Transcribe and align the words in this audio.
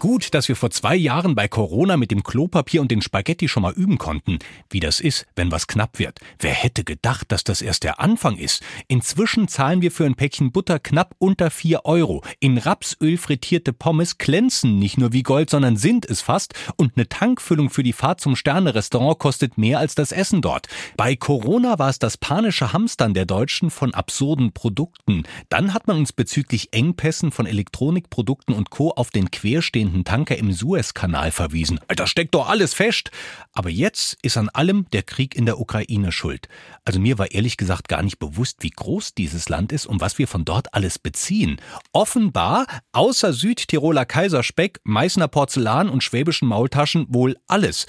Gut, 0.00 0.32
dass 0.32 0.46
wir 0.46 0.54
vor 0.54 0.70
zwei 0.70 0.94
Jahren 0.94 1.34
bei 1.34 1.48
Corona 1.48 1.96
mit 1.96 2.12
dem 2.12 2.22
Klopapier 2.22 2.80
und 2.80 2.92
den 2.92 3.02
Spaghetti 3.02 3.48
schon 3.48 3.64
mal 3.64 3.72
üben 3.72 3.98
konnten, 3.98 4.38
wie 4.70 4.78
das 4.78 5.00
ist, 5.00 5.26
wenn 5.34 5.50
was 5.50 5.66
knapp 5.66 5.98
wird. 5.98 6.20
Wer 6.38 6.52
hätte 6.52 6.84
gedacht, 6.84 7.32
dass 7.32 7.42
das 7.42 7.62
erst 7.62 7.82
der 7.82 7.98
Anfang 7.98 8.36
ist? 8.36 8.62
Inzwischen 8.86 9.48
zahlen 9.48 9.82
wir 9.82 9.90
für 9.90 10.04
ein 10.04 10.14
Päckchen 10.14 10.52
Butter 10.52 10.78
knapp 10.78 11.16
unter 11.18 11.50
vier 11.50 11.84
Euro. 11.84 12.22
In 12.38 12.58
Rapsöl 12.58 13.16
frittierte 13.16 13.72
Pommes 13.72 14.18
glänzen 14.18 14.78
nicht 14.78 14.98
nur 14.98 15.12
wie 15.12 15.24
Gold, 15.24 15.50
sondern 15.50 15.76
sind 15.76 16.08
es 16.08 16.20
fast. 16.20 16.54
Und 16.76 16.92
eine 16.94 17.08
Tankfüllung 17.08 17.68
für 17.68 17.82
die 17.82 17.92
Fahrt 17.92 18.20
zum 18.20 18.36
Sterne-Restaurant 18.36 19.18
kostet 19.18 19.58
mehr 19.58 19.80
als 19.80 19.96
das 19.96 20.12
Essen 20.12 20.42
dort. 20.42 20.68
Bei 20.96 21.16
Corona 21.16 21.80
war 21.80 21.88
es 21.88 21.98
das 21.98 22.16
panische 22.16 22.72
Hamstern 22.72 23.14
der 23.14 23.26
Deutschen 23.26 23.68
von 23.68 23.92
absurden 23.94 24.52
Produkten. 24.52 25.24
Dann 25.48 25.74
hat 25.74 25.88
man 25.88 25.96
uns 25.98 26.12
bezüglich 26.12 26.72
Engpässen 26.72 27.32
von 27.32 27.46
Elektronikprodukten 27.46 28.54
und 28.54 28.70
Co. 28.70 28.90
auf 28.90 29.10
den 29.10 29.32
querstehenden 29.32 29.87
stehenden 29.88 30.04
Tanker 30.04 30.36
im 30.36 30.52
Suezkanal 30.52 31.30
verwiesen. 31.30 31.80
Da 31.88 32.06
steckt 32.06 32.34
doch 32.34 32.48
alles 32.48 32.74
fest. 32.74 33.10
Aber 33.52 33.70
jetzt 33.70 34.18
ist 34.22 34.36
an 34.36 34.48
allem 34.50 34.86
der 34.92 35.02
Krieg 35.02 35.34
in 35.34 35.46
der 35.46 35.58
Ukraine 35.58 36.12
schuld. 36.12 36.48
Also 36.84 37.00
mir 37.00 37.18
war 37.18 37.30
ehrlich 37.30 37.56
gesagt 37.56 37.88
gar 37.88 38.02
nicht 38.02 38.18
bewusst, 38.18 38.58
wie 38.60 38.70
groß 38.70 39.14
dieses 39.14 39.48
Land 39.48 39.72
ist 39.72 39.86
und 39.86 40.00
was 40.00 40.18
wir 40.18 40.28
von 40.28 40.44
dort 40.44 40.74
alles 40.74 40.98
beziehen. 40.98 41.60
Offenbar, 41.92 42.66
außer 42.92 43.32
Südtiroler 43.32 44.04
Kaiserspeck, 44.04 44.80
Meißner 44.84 45.28
Porzellan 45.28 45.88
und 45.88 46.04
schwäbischen 46.04 46.48
Maultaschen 46.48 47.06
wohl 47.08 47.36
alles. 47.46 47.86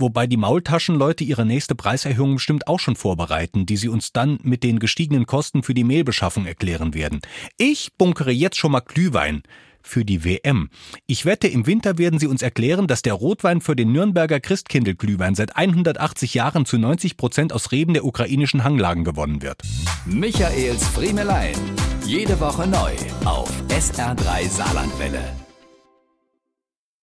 Wobei 0.00 0.28
die 0.28 0.36
Maultaschenleute 0.36 1.24
ihre 1.24 1.44
nächste 1.44 1.74
Preiserhöhung 1.74 2.34
bestimmt 2.34 2.68
auch 2.68 2.78
schon 2.78 2.94
vorbereiten, 2.94 3.66
die 3.66 3.76
sie 3.76 3.88
uns 3.88 4.12
dann 4.12 4.38
mit 4.42 4.62
den 4.62 4.78
gestiegenen 4.78 5.26
Kosten 5.26 5.64
für 5.64 5.74
die 5.74 5.82
Mehlbeschaffung 5.82 6.46
erklären 6.46 6.94
werden. 6.94 7.20
Ich 7.56 7.94
bunkere 7.98 8.30
jetzt 8.30 8.58
schon 8.58 8.72
mal 8.72 8.80
Glühwein 8.80 9.42
für 9.88 10.04
die 10.04 10.24
WM. 10.24 10.68
Ich 11.06 11.24
wette, 11.24 11.48
im 11.48 11.66
Winter 11.66 11.98
werden 11.98 12.18
Sie 12.18 12.26
uns 12.26 12.42
erklären, 12.42 12.86
dass 12.86 13.02
der 13.02 13.14
Rotwein 13.14 13.60
für 13.60 13.74
den 13.74 13.90
Nürnberger 13.92 14.38
Christkindlglühwein 14.38 15.34
seit 15.34 15.56
180 15.56 16.34
Jahren 16.34 16.66
zu 16.66 16.78
90 16.78 17.16
Prozent 17.16 17.52
aus 17.52 17.72
Reben 17.72 17.94
der 17.94 18.04
ukrainischen 18.04 18.64
Hanglagen 18.64 19.04
gewonnen 19.04 19.42
wird. 19.42 19.62
Michaels 20.06 20.86
Friemelein. 20.88 21.56
Jede 22.04 22.38
Woche 22.40 22.66
neu 22.66 22.92
auf 23.24 23.50
SR3 23.68 24.48
Saarlandwelle. 24.48 25.47